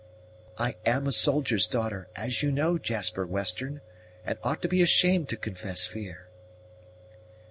[0.57, 3.81] "I am a soldier's daughter, as you know, Jasper Western,
[4.25, 6.27] and ought to be ashamed to confess fear."